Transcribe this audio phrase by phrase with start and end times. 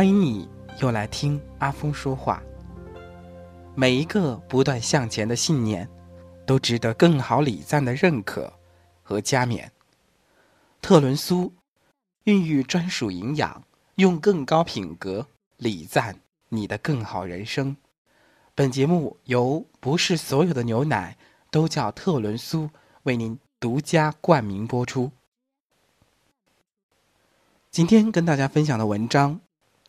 [0.00, 0.48] 欢迎你
[0.80, 2.42] 又来听阿峰说话。
[3.74, 5.86] 每一个不断向前的信念，
[6.46, 8.50] 都值得更好礼赞的认可
[9.02, 9.70] 和加冕。
[10.80, 11.52] 特仑苏，
[12.24, 13.62] 孕育专属营养，
[13.96, 15.26] 用更高品格
[15.58, 17.76] 礼赞你的更好人生。
[18.54, 21.18] 本节目由不是所有的牛奶
[21.50, 22.70] 都叫特仑苏
[23.02, 25.12] 为您独家冠名播出。
[27.70, 29.38] 今天跟大家分享的文章，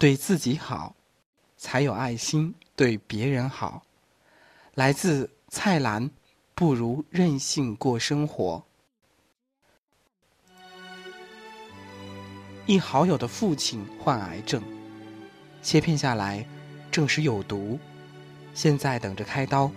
[0.02, 0.96] 对自己好，
[1.58, 3.84] 才有爱心对别人好。
[4.74, 6.10] 来自蔡澜，
[6.56, 8.64] 不如任性过生活。
[12.66, 14.64] 一好友的父亲患癌症，
[15.62, 16.44] 切片下来
[16.90, 17.80] 证实有毒。
[18.56, 19.72] 现在等着开刀，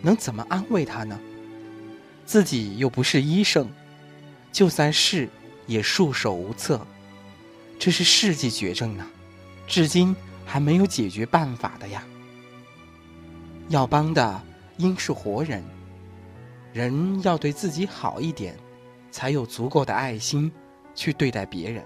[0.00, 1.18] 能怎么安慰他呢？
[2.24, 3.68] 自己又不是医生，
[4.52, 5.28] 就算是
[5.66, 6.86] 也束手无策。
[7.80, 9.04] 这是世纪绝症呢，
[9.70, 12.02] 至今还没有解决办法的呀。
[13.68, 14.42] 要帮的
[14.78, 15.62] 应是活人，
[16.72, 18.58] 人要对自己好一点，
[19.12, 20.50] 才有足够的爱心
[20.92, 21.84] 去对待别人。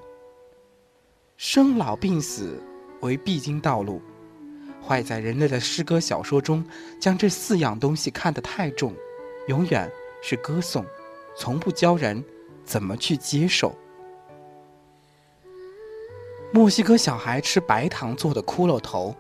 [1.37, 2.59] 生老病死
[3.03, 4.01] 为必经道路。
[4.83, 6.65] 坏在人类的诗歌小说中，
[6.99, 8.95] 将这四样东西看得太重，
[9.49, 9.93] 永远
[10.23, 10.87] 是歌颂，
[11.37, 12.25] 从不教人
[12.65, 13.77] 怎么去接受。
[16.55, 19.13] 墨西哥小孩吃白糖做的骷髅头，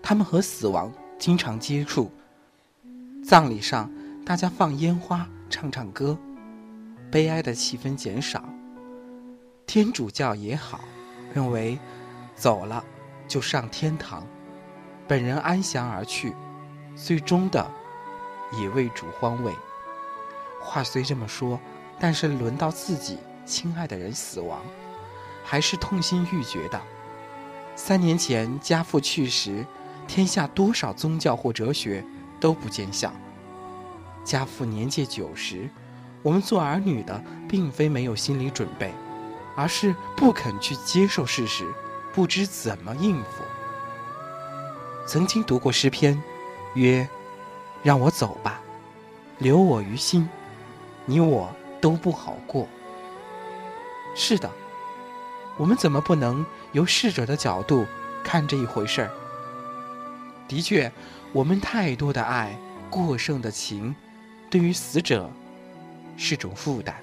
[0.00, 2.08] 他们和死亡经常接触。
[3.24, 3.90] 葬礼上，
[4.24, 6.16] 大家放烟花、唱唱歌，
[7.10, 8.44] 悲哀的气氛减少。
[9.66, 10.78] 天主教也好，
[11.34, 11.76] 认为
[12.36, 12.84] 走了
[13.26, 14.24] 就上天堂。
[15.08, 16.32] 本人安详而去，
[16.94, 17.68] 最终的
[18.52, 19.52] 也为主欢慰。
[20.60, 21.58] 话虽这么说，
[21.98, 24.62] 但是轮到自己亲爱的人死亡，
[25.44, 26.80] 还是痛心欲绝的。
[27.74, 29.64] 三年前家父去时，
[30.06, 32.04] 天下多少宗教或哲学
[32.38, 33.12] 都不见效。
[34.24, 35.68] 家父年届九十，
[36.22, 38.92] 我们做儿女的并非没有心理准备，
[39.56, 41.66] 而是不肯去接受事实，
[42.12, 43.42] 不知怎么应付。
[45.06, 46.22] 曾经读过诗篇，
[46.74, 47.08] 曰
[47.82, 48.60] ：“让我走吧，
[49.38, 50.28] 留我于心，
[51.04, 52.68] 你我都不好过。”
[54.14, 54.48] 是的，
[55.56, 57.86] 我们怎么不能由逝者的角度
[58.24, 59.10] 看这一回事儿？
[60.48, 60.90] 的确，
[61.32, 62.56] 我们太多的爱、
[62.90, 63.94] 过剩的情，
[64.50, 65.30] 对于死者
[66.16, 66.94] 是种负担。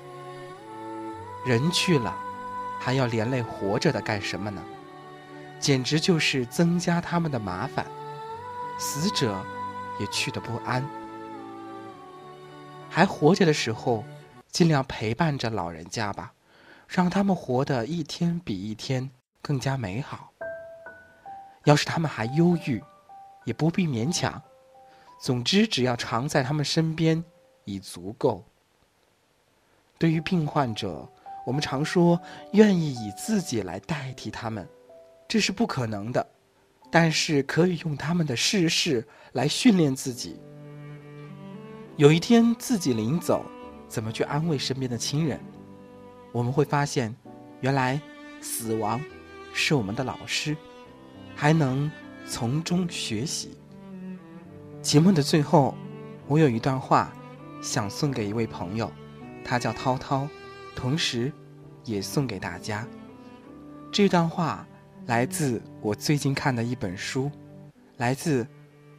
[1.45, 2.15] 人去了，
[2.79, 4.61] 还要连累活着的干什么呢？
[5.59, 7.85] 简直就是增加他们的麻烦，
[8.77, 9.43] 死者
[9.99, 10.87] 也去的不安。
[12.89, 14.03] 还活着的时候，
[14.51, 16.31] 尽量陪伴着老人家吧，
[16.89, 19.11] 让他们活得一天比一天
[19.43, 20.31] 更加美好。
[21.65, 22.83] 要是他们还忧郁，
[23.45, 24.41] 也不必勉强。
[25.21, 27.23] 总之，只要常在他们身边
[27.63, 28.43] 已足够。
[29.99, 31.07] 对于病患者，
[31.45, 32.19] 我们常说
[32.53, 34.67] 愿意以自己来代替他们。
[35.27, 36.27] 这是不可能的，
[36.89, 40.39] 但是可以用他们的逝世来训练自己。
[41.97, 43.45] 有一天自己临走，
[43.87, 45.39] 怎么去安慰身边的亲人？
[46.31, 47.15] 我们会发现，
[47.61, 47.99] 原来
[48.41, 49.01] 死亡
[49.53, 50.55] 是我们的老师，
[51.35, 51.89] 还能
[52.27, 53.57] 从中学习。
[54.81, 55.75] 节目的最后，
[56.27, 57.11] 我有一段话
[57.61, 58.91] 想送给一位朋友，
[59.43, 60.27] 他叫涛涛，
[60.75, 61.31] 同时
[61.83, 62.87] 也送给大家。
[63.91, 64.65] 这段话。
[65.05, 67.31] 来自我最近看的一本书，
[67.97, 68.45] 来自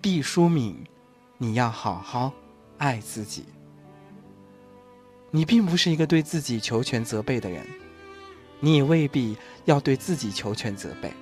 [0.00, 0.84] 毕淑敏。
[1.38, 2.32] 你要好好
[2.78, 3.44] 爱自己。
[5.30, 7.64] 你并不是一个对自己求全责备的人，
[8.58, 11.12] 你也未必要对自己求全责备。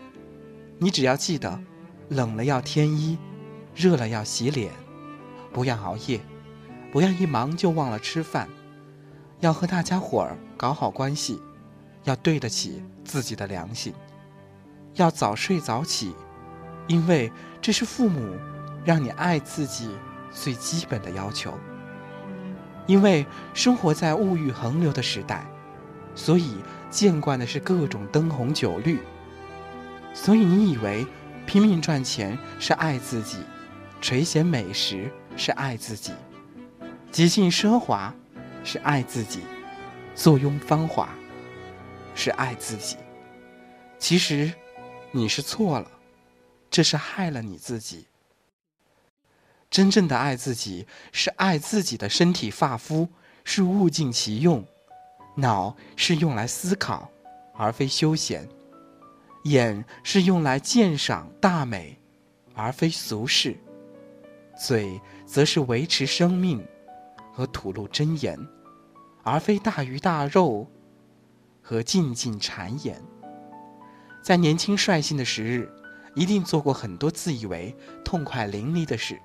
[0.78, 1.60] 你只要记得，
[2.08, 3.18] 冷了要添衣，
[3.74, 4.72] 热了要洗脸，
[5.52, 6.20] 不要熬夜，
[6.90, 8.48] 不要一忙就忘了吃饭，
[9.40, 11.38] 要和大家伙儿搞好关系，
[12.04, 13.92] 要对得起自己的良心。
[14.94, 16.14] 要早睡早起，
[16.86, 17.30] 因为
[17.60, 18.36] 这是父母
[18.84, 19.90] 让你爱自己
[20.32, 21.52] 最基本的要求。
[22.88, 23.24] 因为
[23.54, 25.46] 生活在物欲横流的时代，
[26.16, 26.56] 所以
[26.90, 28.98] 见惯的是各种灯红酒绿。
[30.12, 31.06] 所以你以为
[31.46, 33.38] 拼命赚钱是爱自己，
[34.00, 36.12] 垂涎美食是爱自己，
[37.12, 38.12] 极尽奢华
[38.64, 39.42] 是爱自己，
[40.16, 41.08] 坐拥芳华
[42.16, 42.96] 是爱自己。
[44.00, 44.52] 其实。
[45.10, 45.90] 你是错了，
[46.70, 48.06] 这是害了你自己。
[49.78, 53.06] 真正的爱自己，是爱自己的身体发肤，
[53.44, 54.64] 是物尽其用，
[55.36, 57.08] 脑是用来思考，
[57.54, 58.48] 而非休闲。
[59.44, 61.96] 眼是用来鉴赏大美，
[62.54, 63.52] 而非俗事；
[64.58, 66.66] 嘴则是维持生命
[67.32, 68.36] 和吐露真言，
[69.22, 70.66] 而非大鱼大肉
[71.62, 73.00] 和尽尽谗言。
[74.24, 75.72] 在年轻率性的时日，
[76.16, 77.72] 一定做过很多自以为
[78.04, 79.16] 痛快淋漓的事，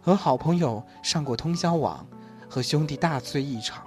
[0.00, 2.06] 和好朋友上过通宵网，
[2.48, 3.84] 和兄弟大醉一场，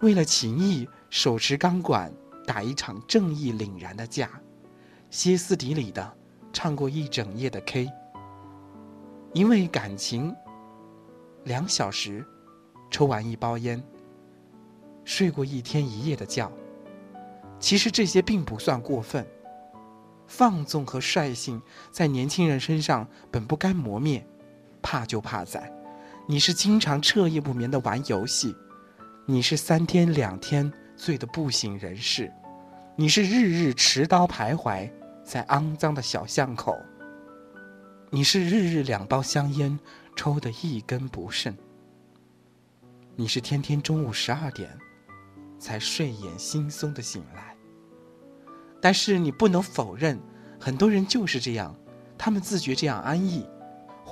[0.00, 2.12] 为了情谊手持钢管
[2.46, 4.30] 打一场正义凛然的架，
[5.10, 6.16] 歇斯底里的
[6.52, 7.90] 唱过一整夜的 K，
[9.32, 10.34] 因为感情
[11.44, 12.24] 两小时
[12.90, 13.82] 抽完一包烟，
[15.04, 16.50] 睡过一天一夜的觉。
[17.58, 19.26] 其实这些并不算过分。
[20.26, 21.60] 放纵和率性
[21.90, 24.26] 在年轻人身上本不该磨灭，
[24.82, 25.72] 怕就怕在，
[26.26, 28.54] 你是经常彻夜不眠的玩游戏，
[29.26, 32.30] 你是三天两天醉得不省人事，
[32.96, 34.90] 你是日日持刀徘徊
[35.24, 36.76] 在肮脏的小巷口，
[38.10, 39.78] 你是日日两包香烟
[40.16, 41.56] 抽得一根不剩，
[43.16, 44.68] 你是天天中午十二点
[45.58, 47.56] 才睡眼惺忪的醒来。
[48.80, 50.20] 但是你不能否认，
[50.58, 51.74] 很多人就是这样，
[52.18, 53.46] 他们自觉这样安逸，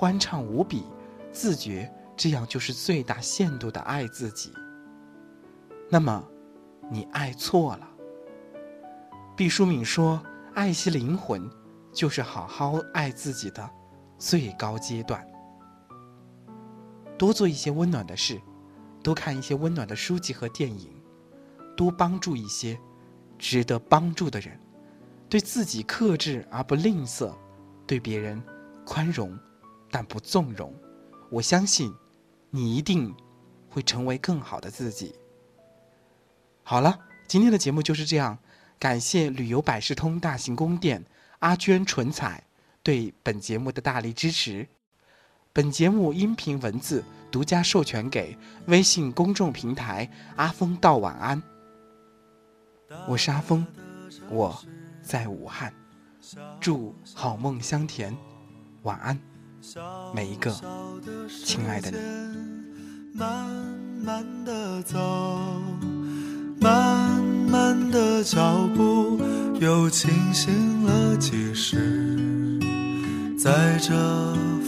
[0.01, 0.83] 欢畅无比，
[1.31, 1.87] 自觉
[2.17, 4.51] 这样就是最大限度的爱自己。
[5.91, 6.27] 那么，
[6.89, 7.87] 你爱错了。
[9.37, 10.19] 毕淑敏说
[10.55, 11.47] ：“爱惜灵魂，
[11.93, 13.69] 就是好好爱自己的
[14.17, 15.23] 最高阶段。”
[17.15, 18.41] 多做一些温暖的事，
[19.03, 20.91] 多看一些温暖的书籍和电影，
[21.77, 22.75] 多帮助一些。
[23.37, 24.59] 值得帮助的人，
[25.29, 27.31] 对自己克制而不吝啬，
[27.85, 28.41] 对别人
[28.83, 29.37] 宽容
[29.91, 30.73] 但不纵容。
[31.29, 31.93] 我相信，
[32.49, 33.13] 你一定
[33.69, 35.13] 会成为更好的自己。
[36.63, 36.97] 好了，
[37.27, 38.37] 今天的节目就是这样。
[38.79, 41.05] 感谢旅游百事通大型宫殿
[41.37, 42.43] 阿娟唇彩
[42.81, 44.67] 对本节目的大力支持。
[45.53, 51.43] 本节目音频文字独家授权给微信公众平台阿峰道晚安。
[53.07, 53.65] 我是阿峰，
[54.29, 54.59] 我
[55.03, 55.71] 在武汉，
[56.59, 58.17] 祝好梦香甜，
[58.81, 59.19] 晚安，
[60.13, 60.51] 每一个
[61.43, 61.97] 亲爱的你。
[63.13, 63.47] 慢
[64.03, 64.97] 慢的走，
[66.59, 69.19] 慢慢的脚步，
[69.59, 72.59] 又清醒了几时？
[73.37, 73.93] 在这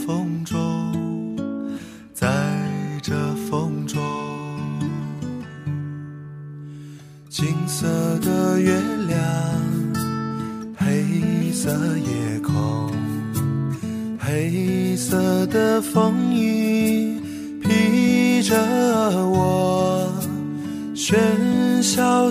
[0.06, 1.78] 风中，
[2.14, 2.30] 在
[3.02, 3.14] 这
[3.50, 4.00] 风中。
[7.30, 7.88] 金色
[8.20, 9.20] 的月亮，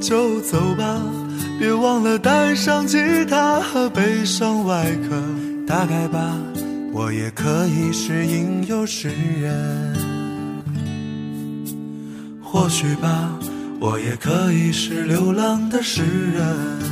[0.00, 1.00] 就走吧，
[1.58, 5.22] 别忘了带上吉他和悲伤外壳。
[5.66, 6.36] 大概吧，
[6.92, 9.08] 我也可以是吟游诗
[9.40, 9.96] 人。
[12.42, 13.38] 或许吧。
[13.84, 16.91] 我也可以是流浪的诗人。